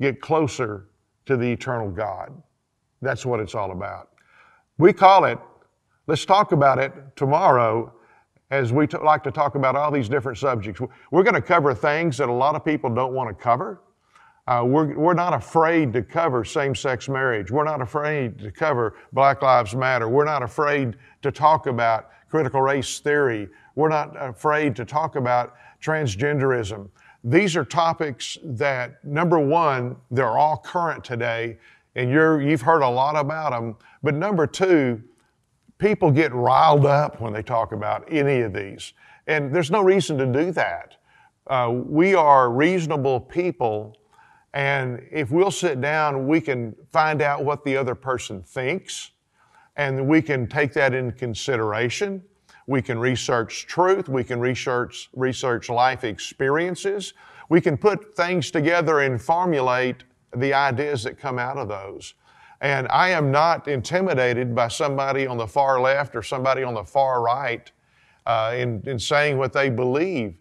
get 0.00 0.20
closer 0.20 0.88
to 1.26 1.36
the 1.36 1.50
eternal 1.52 1.90
God. 1.90 2.32
That's 3.02 3.26
what 3.26 3.40
it's 3.40 3.54
all 3.54 3.72
about. 3.72 4.10
We 4.78 4.92
call 4.92 5.24
it, 5.24 5.38
let's 6.06 6.24
talk 6.24 6.52
about 6.52 6.78
it 6.78 6.92
tomorrow 7.16 7.92
as 8.50 8.72
we 8.72 8.86
t- 8.86 8.96
like 8.98 9.22
to 9.24 9.30
talk 9.30 9.54
about 9.54 9.74
all 9.76 9.90
these 9.90 10.08
different 10.08 10.38
subjects. 10.38 10.80
We're 11.10 11.22
going 11.22 11.34
to 11.34 11.42
cover 11.42 11.74
things 11.74 12.16
that 12.18 12.28
a 12.28 12.32
lot 12.32 12.54
of 12.54 12.64
people 12.64 12.94
don't 12.94 13.12
want 13.12 13.28
to 13.28 13.34
cover. 13.34 13.82
Uh, 14.46 14.62
we're, 14.64 14.96
we're 14.96 15.14
not 15.14 15.34
afraid 15.34 15.92
to 15.92 16.02
cover 16.02 16.44
same 16.44 16.74
sex 16.74 17.08
marriage. 17.08 17.50
We're 17.50 17.64
not 17.64 17.82
afraid 17.82 18.38
to 18.38 18.52
cover 18.52 18.94
Black 19.12 19.42
Lives 19.42 19.74
Matter. 19.74 20.08
We're 20.08 20.24
not 20.24 20.42
afraid 20.44 20.96
to 21.22 21.32
talk 21.32 21.66
about 21.66 22.10
critical 22.30 22.62
race 22.62 23.00
theory. 23.00 23.48
We're 23.74 23.88
not 23.88 24.14
afraid 24.16 24.76
to 24.76 24.84
talk 24.84 25.16
about 25.16 25.54
transgenderism. 25.82 26.88
These 27.24 27.56
are 27.56 27.64
topics 27.64 28.38
that, 28.44 29.04
number 29.04 29.38
one, 29.38 29.96
they're 30.10 30.38
all 30.38 30.58
current 30.58 31.04
today, 31.04 31.58
and 31.94 32.10
you're, 32.10 32.40
you've 32.40 32.62
heard 32.62 32.82
a 32.82 32.88
lot 32.88 33.16
about 33.16 33.52
them. 33.52 33.76
But 34.02 34.14
number 34.14 34.46
two, 34.46 35.02
people 35.78 36.10
get 36.10 36.32
riled 36.32 36.86
up 36.86 37.20
when 37.20 37.32
they 37.32 37.42
talk 37.42 37.72
about 37.72 38.04
any 38.10 38.40
of 38.40 38.52
these. 38.52 38.92
And 39.26 39.54
there's 39.54 39.70
no 39.70 39.82
reason 39.82 40.16
to 40.18 40.26
do 40.26 40.52
that. 40.52 40.96
Uh, 41.46 41.70
we 41.86 42.14
are 42.14 42.50
reasonable 42.50 43.20
people, 43.20 43.96
and 44.52 45.06
if 45.10 45.30
we'll 45.30 45.50
sit 45.50 45.80
down, 45.80 46.26
we 46.26 46.40
can 46.40 46.74
find 46.92 47.22
out 47.22 47.44
what 47.44 47.64
the 47.64 47.76
other 47.76 47.94
person 47.94 48.42
thinks, 48.42 49.12
and 49.76 50.08
we 50.08 50.22
can 50.22 50.46
take 50.48 50.72
that 50.72 50.94
into 50.94 51.12
consideration. 51.12 52.22
We 52.66 52.82
can 52.82 52.98
research 52.98 53.66
truth. 53.66 54.08
We 54.08 54.24
can 54.24 54.40
research, 54.40 55.08
research 55.14 55.68
life 55.68 56.04
experiences. 56.04 57.14
We 57.48 57.60
can 57.60 57.76
put 57.76 58.16
things 58.16 58.50
together 58.50 59.00
and 59.00 59.20
formulate 59.22 60.04
the 60.34 60.52
ideas 60.52 61.04
that 61.04 61.18
come 61.18 61.38
out 61.38 61.56
of 61.56 61.68
those. 61.68 62.14
And 62.60 62.88
I 62.88 63.10
am 63.10 63.30
not 63.30 63.68
intimidated 63.68 64.54
by 64.54 64.68
somebody 64.68 65.26
on 65.26 65.36
the 65.36 65.46
far 65.46 65.80
left 65.80 66.16
or 66.16 66.22
somebody 66.22 66.62
on 66.62 66.74
the 66.74 66.84
far 66.84 67.22
right 67.22 67.70
uh, 68.24 68.54
in, 68.56 68.82
in 68.86 68.98
saying 68.98 69.38
what 69.38 69.52
they 69.52 69.68
believe. 69.68 70.36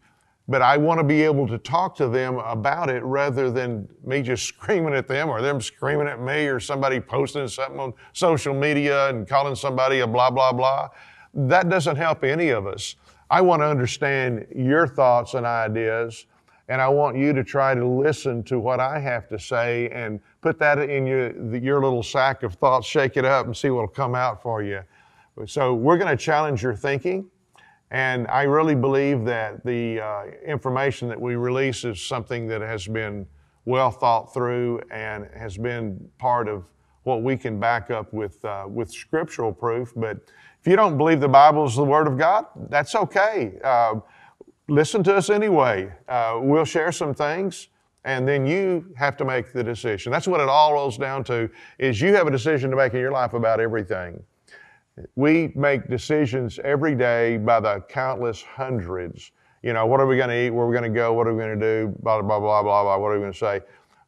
But 0.48 0.62
I 0.62 0.78
want 0.78 1.00
to 1.00 1.04
be 1.04 1.24
able 1.24 1.48
to 1.48 1.58
talk 1.58 1.96
to 1.96 2.08
them 2.08 2.38
about 2.38 2.90
it 2.90 3.04
rather 3.04 3.50
than 3.52 3.88
me 4.04 4.22
just 4.22 4.46
screaming 4.48 4.94
at 4.94 5.08
them 5.08 5.30
or 5.30 5.42
them 5.42 5.60
screaming 5.60 6.08
at 6.08 6.22
me 6.22 6.48
or 6.48 6.60
somebody 6.60 7.00
posting 7.00 7.48
something 7.48 7.80
on 7.80 7.94
social 8.14 8.54
media 8.54 9.10
and 9.10 9.28
calling 9.28 9.56
somebody 9.56 10.00
a 10.00 10.08
blah, 10.08 10.30
blah, 10.30 10.54
blah. 10.54 10.90
That 11.36 11.70
doesn't 11.70 11.98
help 11.98 12.24
any 12.24 12.50
of 12.50 12.66
us. 12.66 12.96
I 13.30 13.42
want 13.42 13.62
to 13.62 13.66
understand 13.66 14.48
your 14.56 14.88
thoughts 14.88 15.34
and 15.34 15.46
ideas, 15.46 16.28
and 16.70 16.82
I 16.82 16.88
want 16.88 17.18
you 17.18 17.34
to 17.34 17.44
try 17.44 17.76
to 17.76 17.86
listen 17.86 18.42
to 18.44 18.60
what 18.60 18.80
I 18.80 19.00
have 19.00 19.28
to 19.30 19.38
say 19.38 19.90
and 19.90 20.20
put 20.42 20.58
that 20.60 20.80
in 20.80 21.06
your, 21.06 21.56
your 21.56 21.84
little 21.84 22.04
sack 22.04 22.44
of 22.44 22.56
thoughts, 22.56 22.88
shake 22.88 23.18
it 23.18 23.26
up, 23.26 23.46
and 23.46 23.56
see 23.56 23.70
what 23.70 23.82
will 23.82 23.88
come 23.88 24.16
out 24.16 24.42
for 24.42 24.64
you. 24.64 24.82
So, 25.46 25.74
we're 25.74 25.98
going 25.98 26.16
to 26.16 26.24
challenge 26.24 26.64
your 26.64 26.76
thinking. 26.76 27.30
And 27.92 28.28
I 28.28 28.44
really 28.44 28.76
believe 28.76 29.26
that 29.26 29.64
the 29.66 30.00
uh, 30.00 30.24
information 30.46 31.08
that 31.10 31.20
we 31.20 31.36
release 31.36 31.84
is 31.84 32.02
something 32.02 32.48
that 32.48 32.62
has 32.62 32.88
been 32.88 33.28
well 33.66 33.92
thought 33.92 34.34
through 34.34 34.82
and 34.92 35.28
has 35.36 35.58
been 35.58 36.10
part 36.18 36.48
of 36.48 36.64
what 37.06 37.24
we 37.24 37.38
can 37.38 37.60
back 37.60 37.90
up 37.90 38.12
with, 38.14 38.44
uh, 38.46 38.66
with 38.68 38.92
scriptural 38.92 39.54
proof. 39.54 39.94
But 39.96 40.18
if 40.60 40.68
you 40.68 40.76
don't 40.76 40.98
believe 40.98 41.20
the 41.20 41.28
Bible 41.28 41.66
is 41.66 41.76
the 41.76 41.84
Word 41.84 42.08
of 42.08 42.18
God, 42.18 42.46
that's 42.70 42.94
okay. 42.96 43.58
Uh, 43.64 43.96
listen 44.68 45.04
to 45.04 45.16
us 45.16 45.30
anyway. 45.30 45.92
Uh, 46.08 46.40
we'll 46.42 46.66
share 46.66 46.92
some 46.92 47.14
things 47.14 47.70
and 48.06 48.28
then 48.28 48.46
you 48.46 48.86
have 48.96 49.18
to 49.18 49.26
make 49.26 49.52
the 49.52 49.64
decision. 49.64 50.12
That's 50.12 50.28
what 50.28 50.40
it 50.40 50.48
all 50.48 50.74
rolls 50.74 50.98
down 50.98 51.24
to 51.26 51.50
is 51.80 52.00
you 52.00 52.14
have 52.16 52.28
a 52.28 52.32
decision 52.32 52.70
to 52.70 52.78
make 52.78 52.94
in 52.94 53.00
your 53.00 53.12
life 53.12 53.34
about 53.34 53.60
everything. 53.60 54.22
We 55.16 55.52
make 55.56 55.90
decisions 55.90 56.60
every 56.64 56.96
day 56.96 57.38
by 57.38 57.60
the 57.60 57.84
countless 57.90 58.42
hundreds. 58.44 59.32
You 59.64 59.74
know, 59.74 59.88
what 59.88 60.00
are 60.00 60.06
we 60.06 60.18
going 60.18 60.30
to 60.30 60.46
eat? 60.46 60.52
Where 60.52 60.66
are 60.66 60.70
we 60.70 60.78
going 60.78 60.92
to 60.92 60.96
go? 60.96 61.14
What 61.14 61.28
are 61.28 61.34
we 61.34 61.40
going 61.40 61.60
to 61.60 61.66
do? 61.66 61.96
Blah, 62.00 62.22
blah, 62.22 62.40
blah, 62.40 62.62
blah, 62.62 62.84
blah. 62.84 62.98
What 62.98 63.08
are 63.08 63.16
we 63.16 63.22
going 63.22 63.34
to 63.34 63.38
say? 63.38 63.62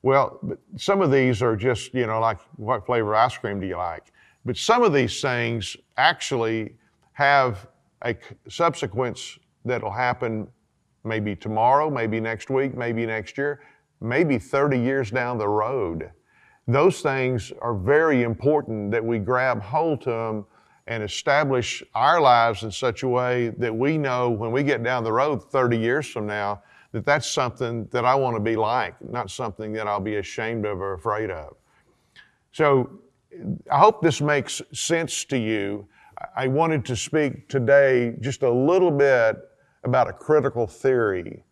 Well, 0.03 0.39
some 0.75 1.01
of 1.01 1.11
these 1.11 1.41
are 1.41 1.55
just, 1.55 1.93
you 1.93 2.05
know, 2.05 2.19
like 2.19 2.39
what 2.55 2.85
flavor 2.85 3.15
ice 3.15 3.37
cream 3.37 3.59
do 3.59 3.67
you 3.67 3.77
like? 3.77 4.11
But 4.45 4.57
some 4.57 4.83
of 4.83 4.93
these 4.93 5.21
things 5.21 5.75
actually 5.97 6.75
have 7.13 7.67
a 8.03 8.15
subsequence 8.47 9.37
that'll 9.65 9.91
happen 9.91 10.47
maybe 11.03 11.35
tomorrow, 11.35 11.89
maybe 11.89 12.19
next 12.19 12.49
week, 12.49 12.75
maybe 12.75 13.05
next 13.05 13.37
year, 13.37 13.61
maybe 14.01 14.37
30 14.37 14.79
years 14.79 15.09
down 15.09 15.37
the 15.37 15.47
road. 15.47 16.11
Those 16.67 17.01
things 17.01 17.51
are 17.61 17.73
very 17.73 18.23
important 18.23 18.91
that 18.91 19.03
we 19.03 19.19
grab 19.19 19.61
hold 19.61 20.01
to 20.01 20.09
them 20.09 20.45
and 20.87 21.03
establish 21.03 21.83
our 21.95 22.21
lives 22.21 22.63
in 22.63 22.71
such 22.71 23.03
a 23.03 23.07
way 23.07 23.49
that 23.57 23.75
we 23.75 23.97
know 23.97 24.29
when 24.29 24.51
we 24.51 24.63
get 24.63 24.83
down 24.83 25.03
the 25.03 25.11
road 25.11 25.43
30 25.51 25.77
years 25.77 26.07
from 26.07 26.27
now 26.27 26.61
that 26.97 27.05
that's 27.05 27.29
something 27.29 27.87
that 27.91 28.05
I 28.05 28.15
want 28.15 28.35
to 28.35 28.39
be 28.39 28.55
like, 28.55 28.95
not 29.07 29.29
something 29.29 29.71
that 29.73 29.87
I'll 29.87 29.99
be 29.99 30.15
ashamed 30.15 30.65
of 30.65 30.81
or 30.81 30.93
afraid 30.93 31.29
of. 31.29 31.55
So 32.51 32.89
I 33.71 33.77
hope 33.77 34.01
this 34.01 34.19
makes 34.19 34.63
sense 34.73 35.23
to 35.25 35.37
you. 35.37 35.87
I 36.35 36.47
wanted 36.47 36.83
to 36.85 36.95
speak 36.95 37.47
today 37.49 38.15
just 38.19 38.41
a 38.41 38.49
little 38.49 38.89
bit 38.89 39.37
about 39.83 40.09
a 40.09 40.13
critical 40.13 40.65
theory. 40.65 41.43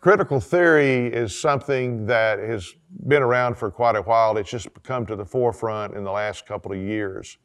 Critical 0.00 0.38
theory 0.38 1.06
is 1.06 1.34
something 1.34 2.04
that 2.04 2.38
has 2.38 2.74
been 3.08 3.22
around 3.22 3.56
for 3.56 3.70
quite 3.70 3.96
a 3.96 4.02
while. 4.02 4.36
It's 4.36 4.50
just 4.50 4.68
come 4.82 5.06
to 5.06 5.16
the 5.16 5.24
forefront 5.24 5.94
in 5.94 6.04
the 6.04 6.12
last 6.12 6.44
couple 6.44 6.72
of 6.72 6.78
years. 6.78 7.38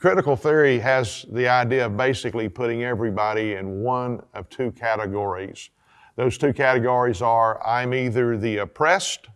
Critical 0.00 0.34
theory 0.34 0.80
has 0.80 1.24
the 1.30 1.46
idea 1.46 1.86
of 1.86 1.96
basically 1.96 2.48
putting 2.48 2.82
everybody 2.82 3.52
in 3.52 3.84
one 3.84 4.20
of 4.34 4.48
two 4.48 4.72
categories. 4.72 5.70
Those 6.16 6.38
two 6.38 6.52
categories 6.52 7.22
are 7.22 7.64
I'm 7.66 7.92
either 7.92 8.36
the 8.36 8.58
oppressed 8.58 9.28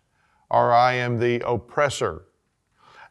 or 0.51 0.73
I 0.73 0.95
am 0.95 1.19
the 1.19 1.41
oppressor. 1.47 2.25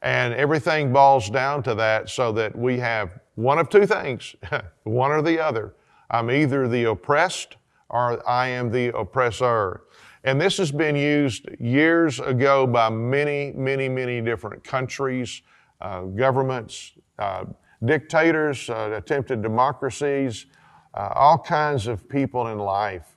And 0.01 0.33
everything 0.33 0.93
boils 0.93 1.29
down 1.29 1.63
to 1.63 1.75
that 1.75 2.09
so 2.09 2.31
that 2.33 2.57
we 2.57 2.79
have 2.79 3.19
one 3.35 3.59
of 3.59 3.69
two 3.69 3.85
things, 3.85 4.35
one 4.83 5.11
or 5.11 5.21
the 5.21 5.39
other. 5.39 5.75
I'm 6.09 6.31
either 6.31 6.67
the 6.67 6.85
oppressed 6.85 7.57
or 7.89 8.27
I 8.27 8.47
am 8.47 8.71
the 8.71 8.95
oppressor. 8.97 9.81
And 10.23 10.39
this 10.39 10.57
has 10.57 10.71
been 10.71 10.95
used 10.95 11.47
years 11.59 12.19
ago 12.19 12.67
by 12.67 12.89
many, 12.89 13.53
many, 13.53 13.87
many 13.87 14.21
different 14.21 14.63
countries, 14.63 15.41
uh, 15.81 16.01
governments, 16.01 16.93
uh, 17.19 17.45
dictators, 17.85 18.69
uh, 18.69 18.91
attempted 18.95 19.41
democracies, 19.41 20.47
uh, 20.93 21.09
all 21.13 21.37
kinds 21.37 21.87
of 21.87 22.09
people 22.09 22.47
in 22.47 22.57
life. 22.57 23.16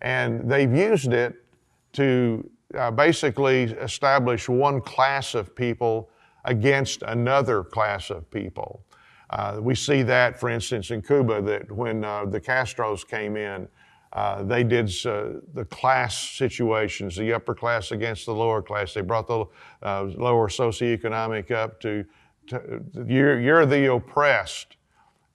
And 0.00 0.50
they've 0.50 0.72
used 0.72 1.12
it 1.12 1.44
to 1.92 2.48
uh, 2.74 2.90
basically 2.90 3.64
establish 3.64 4.48
one 4.48 4.80
class 4.80 5.34
of 5.34 5.54
people 5.54 6.10
against 6.44 7.02
another 7.02 7.64
class 7.64 8.10
of 8.10 8.30
people. 8.30 8.82
Uh, 9.30 9.58
we 9.60 9.74
see 9.74 10.02
that, 10.02 10.40
for 10.40 10.48
instance, 10.48 10.90
in 10.90 11.02
Cuba, 11.02 11.42
that 11.42 11.70
when 11.70 12.00
the 12.00 12.40
Castros 12.40 13.06
came 13.06 13.36
in, 13.36 13.68
uh, 14.12 14.42
they 14.42 14.64
did 14.64 14.90
uh, 15.06 15.34
the 15.54 15.64
class 15.66 16.16
situations, 16.16 17.14
the 17.14 17.32
upper 17.32 17.54
class 17.54 17.92
against 17.92 18.26
the 18.26 18.34
lower 18.34 18.60
class. 18.60 18.92
They 18.92 19.02
brought 19.02 19.28
the 19.28 19.44
uh, 19.82 20.02
lower 20.16 20.48
socioeconomic 20.48 21.52
up 21.52 21.80
to 21.82 22.04
to, 22.50 22.82
you're, 23.06 23.40
you're 23.40 23.66
the 23.66 23.92
oppressed. 23.92 24.76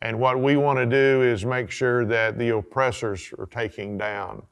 And 0.01 0.19
what 0.19 0.39
we 0.39 0.57
want 0.57 0.77
to 0.77 0.85
do 0.85 1.23
is 1.23 1.45
make 1.45 1.71
sure 1.71 2.05
that 2.05 2.37
the 2.37 2.49
oppressors 2.49 3.33
are 3.39 3.47
taking 3.47 3.97
down. 3.97 4.43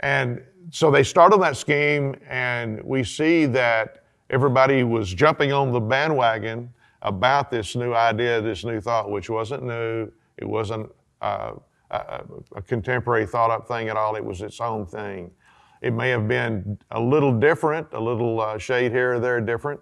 And 0.00 0.42
so 0.70 0.90
they 0.90 1.02
started 1.02 1.40
that 1.40 1.56
scheme, 1.56 2.14
and 2.28 2.82
we 2.84 3.02
see 3.04 3.46
that 3.46 4.04
everybody 4.30 4.84
was 4.84 5.12
jumping 5.12 5.52
on 5.52 5.72
the 5.72 5.80
bandwagon 5.80 6.70
about 7.02 7.50
this 7.50 7.74
new 7.76 7.94
idea, 7.94 8.40
this 8.40 8.64
new 8.64 8.80
thought, 8.80 9.10
which 9.10 9.30
wasn't 9.30 9.62
new. 9.62 10.10
It 10.36 10.48
wasn't 10.48 10.90
uh, 11.20 11.52
a, 11.90 12.22
a, 12.56 12.62
contemporary 12.62 13.26
thought 13.26 13.50
up 13.50 13.66
thing 13.66 13.88
at 13.88 13.96
all. 13.96 14.16
It 14.16 14.24
was 14.24 14.42
its 14.42 14.60
own 14.60 14.86
thing. 14.86 15.30
It 15.80 15.92
may 15.92 16.10
have 16.10 16.28
been 16.28 16.78
a 16.90 17.00
little 17.00 17.32
different, 17.32 17.88
a 17.92 18.00
little 18.00 18.40
uh, 18.40 18.58
shade 18.58 18.92
here 18.92 19.14
or 19.14 19.20
there 19.20 19.40
different, 19.40 19.80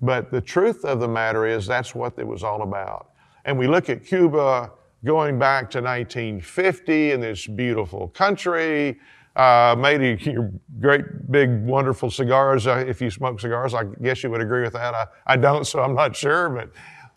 but 0.00 0.30
the 0.30 0.40
truth 0.40 0.84
of 0.84 1.00
the 1.00 1.08
matter 1.08 1.46
is 1.46 1.66
that's 1.66 1.94
what 1.94 2.18
it 2.18 2.26
was 2.26 2.42
all 2.42 2.62
about. 2.62 3.10
And 3.44 3.58
we 3.58 3.66
look 3.66 3.88
at 3.88 4.04
Cuba 4.04 4.72
going 5.04 5.38
back 5.38 5.70
to 5.70 5.80
1950 5.80 7.12
in 7.12 7.20
this 7.20 7.46
beautiful 7.46 8.08
country, 8.08 8.98
uh, 9.36 9.74
made 9.78 10.02
a, 10.02 10.50
great, 10.80 11.30
big, 11.30 11.64
wonderful 11.64 12.10
cigars. 12.10 12.66
Uh, 12.66 12.84
if 12.86 13.00
you 13.00 13.10
smoke 13.10 13.40
cigars, 13.40 13.74
I 13.74 13.84
guess 14.02 14.22
you 14.22 14.30
would 14.30 14.40
agree 14.40 14.62
with 14.62 14.74
that. 14.74 14.94
I, 14.94 15.06
I 15.26 15.36
don't, 15.36 15.66
so 15.66 15.80
I'm 15.80 15.94
not 15.94 16.14
sure. 16.14 16.50
But 16.50 16.70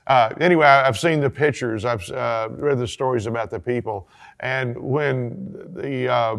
uh, 0.08 0.34
anyway, 0.40 0.68
I've 0.68 1.00
seen 1.00 1.20
the 1.20 1.30
pictures, 1.30 1.84
I've 1.84 2.08
uh, 2.12 2.50
read 2.52 2.78
the 2.78 2.88
stories 2.88 3.26
about 3.26 3.50
the 3.50 3.60
people. 3.60 4.08
And 4.40 4.78
when 4.78 5.74
the, 5.74 6.08
uh, 6.08 6.38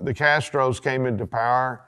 the 0.00 0.14
Castros 0.14 0.80
came 0.80 1.04
into 1.06 1.26
power, 1.26 1.84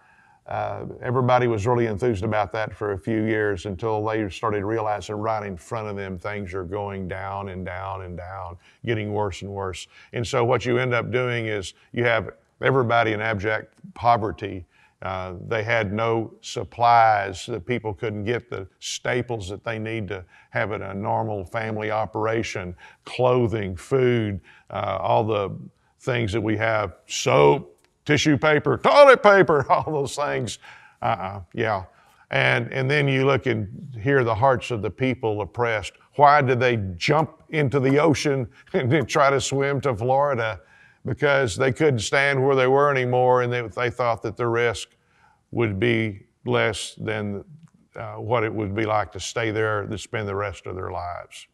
uh, 0.51 0.85
everybody 1.01 1.47
was 1.47 1.65
really 1.65 1.87
enthused 1.87 2.25
about 2.25 2.51
that 2.53 2.75
for 2.75 2.93
a 2.93 2.99
few 2.99 3.23
years 3.23 3.67
until 3.67 4.05
they 4.05 4.29
started 4.29 4.65
realizing 4.65 5.15
right 5.15 5.47
in 5.47 5.57
front 5.57 5.87
of 5.87 5.95
them 5.95 6.19
things 6.19 6.53
are 6.55 6.65
going 6.65 7.07
down 7.07 7.51
and 7.51 7.65
down 7.65 8.03
and 8.03 8.17
down, 8.17 8.57
getting 8.85 9.13
worse 9.13 9.43
and 9.43 9.51
worse. 9.51 9.87
And 10.13 10.27
so 10.27 10.45
what 10.45 10.67
you 10.67 10.79
end 10.79 10.93
up 10.93 11.13
doing 11.13 11.47
is 11.47 11.75
you 11.93 12.03
have 12.03 12.31
everybody 12.63 13.13
in 13.13 13.21
abject 13.21 13.75
poverty 13.95 14.67
Uh, 15.03 15.35
they 15.49 15.63
had 15.63 15.93
no 15.93 16.35
supplies. 16.43 17.47
The 17.47 17.61
people 17.61 17.95
couldn't 17.95 18.25
get 18.25 18.51
the 18.51 18.69
staples 18.81 19.49
that 19.49 19.65
they 19.65 19.79
need 19.79 20.09
to 20.09 20.25
have 20.51 20.73
in 20.73 20.83
a 20.83 20.95
normal 20.95 21.45
family 21.47 21.91
operation 21.91 22.77
clothing, 23.07 23.77
food, 23.77 24.41
uh, 24.71 24.99
all 25.01 25.25
the 25.25 25.57
things 26.01 26.33
that 26.33 26.41
we 26.43 26.57
have 26.59 26.97
soap, 27.07 27.79
tissue 28.05 28.39
paper, 28.39 28.79
toilet 28.79 29.23
paper, 29.23 29.67
all 29.73 29.93
those 29.93 30.17
things. 30.17 30.59
Uh-uh, 31.03 31.41
yeah. 31.55 31.85
And, 32.31 32.73
and 32.73 32.91
then 32.91 33.09
you 33.09 33.27
look 33.27 33.47
and 33.47 33.69
hear 34.03 34.25
the 34.25 34.35
hearts 34.35 34.71
of 34.71 34.83
the 34.83 34.91
people 34.91 35.41
oppressed. 35.43 35.95
Why 36.17 36.43
did 36.43 36.61
they 36.61 36.77
jump 36.97 37.43
into 37.51 37.81
the 37.81 37.99
ocean 37.99 38.49
and 38.75 39.09
try 39.09 39.31
to 39.31 39.41
swim 39.41 39.81
to 39.83 39.97
Florida? 39.97 40.61
Because 41.05 41.57
they 41.57 41.73
couldn't 41.73 42.01
stand 42.01 42.45
where 42.45 42.55
they 42.55 42.67
were 42.67 42.91
anymore 42.91 43.43
and 43.43 43.53
they, 43.53 43.63
they 43.69 43.91
thought 43.91 44.23
that 44.23 44.37
the 44.37 44.47
risk 44.47 44.91
would 45.51 45.81
be 45.81 46.27
less 46.45 46.95
than 46.97 47.45
uh, 47.97 48.15
what 48.15 48.45
it 48.45 48.53
would 48.53 48.75
be 48.75 48.87
like 48.87 49.11
to 49.13 49.21
stay 49.21 49.51
there 49.51 49.87
to 49.87 49.99
spend 49.99 50.29
the 50.29 50.35
rest 50.35 50.67
of 50.67 50.77
their 50.77 50.91
lives. 50.91 51.47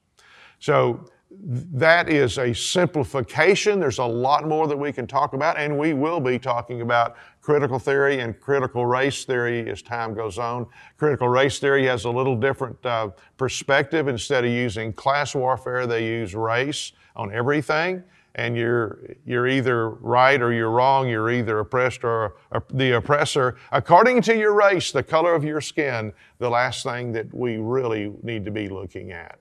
So 0.58 1.06
that 1.30 2.08
is 2.08 2.38
a 2.38 2.54
simplification. 2.54 3.80
There's 3.80 3.98
a 3.98 4.04
lot 4.04 4.46
more 4.46 4.68
that 4.68 4.76
we 4.76 4.92
can 4.92 5.06
talk 5.06 5.32
about, 5.32 5.58
and 5.58 5.76
we 5.76 5.92
will 5.92 6.20
be 6.20 6.38
talking 6.38 6.82
about 6.82 7.16
critical 7.40 7.78
theory 7.78 8.20
and 8.20 8.38
critical 8.40 8.86
race 8.86 9.24
theory 9.24 9.68
as 9.68 9.82
time 9.82 10.14
goes 10.14 10.38
on. 10.38 10.66
Critical 10.96 11.28
race 11.28 11.58
theory 11.58 11.84
has 11.86 12.04
a 12.04 12.10
little 12.10 12.36
different 12.36 12.84
uh, 12.86 13.10
perspective. 13.36 14.08
Instead 14.08 14.44
of 14.44 14.50
using 14.50 14.92
class 14.92 15.34
warfare, 15.34 15.86
they 15.86 16.06
use 16.06 16.34
race 16.34 16.92
on 17.16 17.32
everything. 17.32 18.02
And 18.36 18.56
you're, 18.56 19.16
you're 19.24 19.48
either 19.48 19.90
right 19.90 20.40
or 20.40 20.52
you're 20.52 20.70
wrong. 20.70 21.08
You're 21.08 21.30
either 21.30 21.58
oppressed 21.60 22.04
or, 22.04 22.36
or 22.52 22.64
the 22.70 22.96
oppressor. 22.96 23.56
According 23.72 24.22
to 24.22 24.36
your 24.36 24.54
race, 24.54 24.92
the 24.92 25.02
color 25.02 25.34
of 25.34 25.42
your 25.42 25.62
skin, 25.62 26.12
the 26.38 26.50
last 26.50 26.84
thing 26.84 27.12
that 27.12 27.32
we 27.34 27.56
really 27.56 28.12
need 28.22 28.44
to 28.44 28.50
be 28.50 28.68
looking 28.68 29.10
at. 29.10 29.38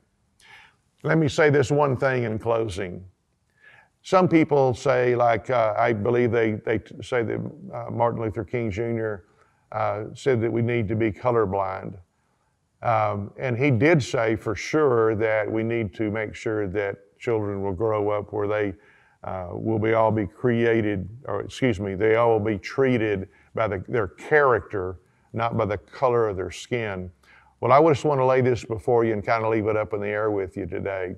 Let 1.04 1.18
me 1.18 1.28
say 1.28 1.50
this 1.50 1.70
one 1.70 1.98
thing 1.98 2.24
in 2.24 2.40
closing. 2.40 3.04
Some 4.02 4.28
people 4.30 4.74
say, 4.74 5.16
like 5.16 5.50
uh, 5.50 5.74
I 5.78 5.92
believe 5.92 6.32
they, 6.32 6.54
they 6.66 6.80
say 7.02 7.24
that 7.24 7.40
uh, 7.74 7.92
Martin 7.92 8.22
Luther 8.22 8.44
King 8.44 8.72
Jr. 8.72 9.16
Uh, 9.72 10.06
said 10.14 10.40
that 10.42 10.52
we 10.52 10.62
need 10.62 10.88
to 10.88 10.96
be 10.96 11.12
colorblind. 11.12 11.98
Um, 12.82 13.34
and 13.38 13.58
he 13.58 13.72
did 13.72 14.02
say 14.02 14.36
for 14.36 14.56
sure 14.56 15.16
that 15.16 15.52
we 15.52 15.64
need 15.64 15.94
to 15.96 16.12
make 16.12 16.36
sure 16.36 16.68
that 16.68 16.98
children 17.20 17.62
will 17.62 17.74
grow 17.74 18.10
up 18.10 18.34
where 18.34 18.48
they 18.48 18.74
uh, 19.24 19.50
will 19.52 19.80
be 19.80 19.94
all 19.94 20.12
be 20.12 20.28
created, 20.28 21.10
or 21.26 21.42
excuse 21.42 21.80
me, 21.80 21.96
they 21.96 22.16
all 22.16 22.34
will 22.34 22.46
be 22.46 22.60
treated 22.60 23.28
by 23.56 23.68
the, 23.68 23.84
their 23.88 24.08
character, 24.08 25.00
not 25.34 25.58
by 25.58 25.66
the 25.66 25.78
color 25.78 26.28
of 26.28 26.38
their 26.38 26.52
skin. 26.52 27.10
Well, 27.60 27.72
I 27.72 27.82
just 27.92 28.06
want 28.06 28.20
to 28.20 28.26
lay 28.26 28.42
this 28.42 28.64
before 28.64 29.04
you 29.04 29.14
and 29.14 29.26
kind 29.26 29.44
of 29.44 29.52
leave 29.52 29.66
it 29.66 29.76
up 29.76 29.94
in 29.94 30.02
the 30.02 30.08
air 30.08 30.30
with 30.30 30.56
you 30.56 30.68
today. 30.68 31.16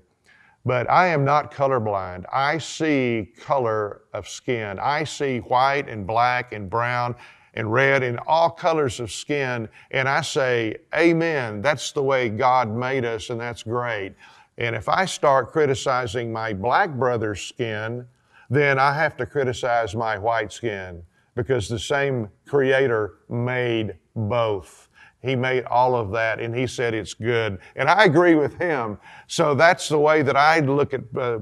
But 0.65 0.89
I 0.89 1.07
am 1.07 1.25
not 1.25 1.51
colorblind. 1.51 2.25
I 2.31 2.57
see 2.57 3.33
color 3.39 4.01
of 4.13 4.27
skin. 4.27 4.79
I 4.79 5.03
see 5.03 5.39
white 5.39 5.89
and 5.89 6.05
black 6.05 6.53
and 6.53 6.69
brown 6.69 7.15
and 7.53 7.71
red 7.71 8.03
and 8.03 8.19
all 8.27 8.49
colors 8.49 8.99
of 8.99 9.11
skin. 9.11 9.67
And 9.91 10.07
I 10.07 10.21
say, 10.21 10.77
Amen. 10.95 11.61
That's 11.61 11.91
the 11.91 12.03
way 12.03 12.29
God 12.29 12.69
made 12.69 13.03
us, 13.03 13.29
and 13.29 13.39
that's 13.39 13.63
great. 13.63 14.13
And 14.57 14.75
if 14.75 14.89
I 14.89 15.05
start 15.05 15.51
criticizing 15.51 16.31
my 16.31 16.53
black 16.53 16.91
brother's 16.91 17.41
skin, 17.41 18.05
then 18.49 18.79
I 18.79 18.93
have 18.93 19.17
to 19.17 19.25
criticize 19.25 19.95
my 19.95 20.17
white 20.17 20.51
skin 20.51 21.03
because 21.35 21.67
the 21.67 21.79
same 21.79 22.29
creator 22.47 23.19
made 23.29 23.95
both. 24.15 24.89
He 25.21 25.35
made 25.35 25.65
all 25.65 25.95
of 25.95 26.11
that 26.11 26.39
and 26.39 26.55
he 26.55 26.67
said 26.67 26.93
it's 26.93 27.13
good. 27.13 27.59
And 27.75 27.89
I 27.89 28.05
agree 28.05 28.35
with 28.35 28.57
him. 28.57 28.97
So 29.27 29.53
that's 29.55 29.89
the 29.89 29.99
way 29.99 30.21
that 30.21 30.37
I 30.37 30.59
look 30.59 30.93
at 30.93 31.01
uh, 31.15 31.39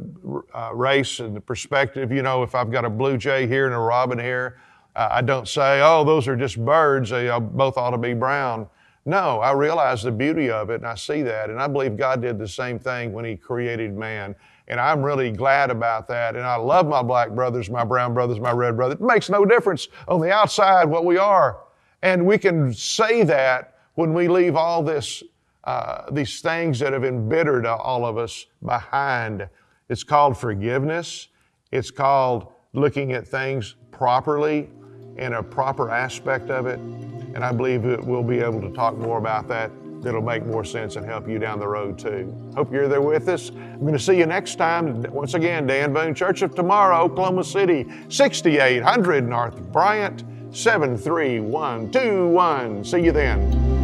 uh, 0.53 0.74
race 0.74 1.19
and 1.19 1.36
the 1.36 1.41
perspective. 1.41 2.12
You 2.12 2.22
know, 2.22 2.43
if 2.43 2.55
I've 2.55 2.72
got 2.72 2.86
a 2.86 2.89
blue 2.89 3.17
jay 3.17 3.48
here 3.48 3.65
and 3.65 3.75
a 3.75 3.79
robin 3.79 4.17
here, 4.17 4.60
uh, 4.95 5.10
I 5.12 5.22
don't 5.22 5.47
say, 5.47 5.82
oh, 5.82 6.04
those 6.04 6.28
are 6.28 6.36
just 6.36 6.63
birds. 6.63 7.10
They 7.10 7.30
both 7.39 7.78
ought 7.78 7.91
to 7.91 7.97
be 7.97 8.13
brown. 8.13 8.67
No, 9.06 9.39
I 9.39 9.52
realize 9.52 10.02
the 10.02 10.12
beauty 10.12 10.50
of 10.50 10.72
it 10.72 10.76
and 10.76 10.88
I 10.88 10.96
see 10.96 11.22
that. 11.22 11.52
And 11.52 11.62
I 11.62 11.68
believe 11.68 11.96
God 11.96 12.22
did 12.22 12.39
the 12.39 12.48
same 12.48 12.80
thing 12.80 13.13
when 13.13 13.24
He 13.24 13.36
created 13.36 13.96
man. 13.96 14.36
And 14.68 14.80
I'm 14.80 15.04
really 15.04 15.32
glad 15.32 15.70
about 15.70 16.08
that. 16.08 16.36
And 16.36 16.44
I 16.44 16.56
love 16.56 16.88
my 16.88 17.04
black 17.04 17.30
brothers, 17.30 17.70
my 17.70 17.84
brown 17.84 18.15
brothers, 18.15 18.39
my 18.39 18.52
red 18.52 18.76
brothers. 18.76 18.96
It 18.96 19.02
makes 19.02 19.30
no 19.30 19.46
difference 19.46 19.88
on 20.08 20.22
the 20.22 20.32
outside 20.32 20.86
what 20.86 21.06
we 21.06 21.18
are. 21.18 21.62
And 22.02 22.26
we 22.26 22.39
can 22.39 22.74
say 22.74 23.24
that 23.24 23.78
when 23.94 24.12
we 24.13 24.28
leave 24.28 24.56
all 24.56 24.82
this, 24.82 25.22
uh, 25.65 26.10
these 26.12 26.41
things 26.41 26.80
that 26.80 26.94
have 26.94 27.06
embittered 27.06 27.68
all 27.68 28.06
of 28.06 28.18
us 28.18 28.48
behind. 28.63 29.48
It's 29.88 30.04
called 30.04 30.36
forgiveness. 30.36 31.28
It's 31.72 31.91
called 31.91 32.52
looking 32.74 33.13
at 33.13 33.28
things 33.28 33.76
properly 33.91 34.70
in 35.17 35.34
a 35.34 35.43
proper 35.43 35.91
aspect 35.91 36.49
of 36.49 36.65
it. 36.65 36.80
And 36.80 37.43
I 37.43 37.51
believe 37.51 37.84
that 37.84 38.04
we'll 38.04 38.23
be 38.23 38.39
able 38.39 38.62
to 38.62 38.71
talk 38.71 38.97
more 38.97 39.17
about 39.17 39.47
that. 39.49 39.71
That'll 40.01 40.21
make 40.21 40.45
more 40.45 40.63
sense 40.63 40.97
and 40.97 41.06
help 41.06 41.28
you 41.28 41.39
down 41.39 41.60
the 41.60 41.67
road 41.67 41.97
too. 41.97 42.34
Hope 42.56 42.71
you're 42.71 42.88
there 42.88 43.01
with 43.01 43.28
us. 43.28 43.49
I'm 43.49 43.80
going 43.80 43.93
to 43.93 43.99
see 43.99 44.17
you 44.17 44.28
next 44.28 44.56
time. 44.56 45.01
Once 45.12 45.34
again, 45.34 45.65
Dan 45.65 45.93
Boone 45.93 46.13
Church 46.13 46.43
of 46.43 46.54
Tomorrow, 46.54 46.97
Oklahoma 46.97 47.43
City, 47.43 47.88
6800 48.10 49.28
North 49.28 49.60
Bryant. 49.71 50.23
73121. 50.56 52.86
See 52.86 52.99
you 52.99 53.12
then. 53.12 53.75